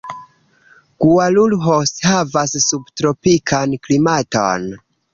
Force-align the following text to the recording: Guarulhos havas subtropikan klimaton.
Guarulhos 1.07 1.93
havas 2.07 2.57
subtropikan 2.71 3.81
klimaton. 3.89 4.71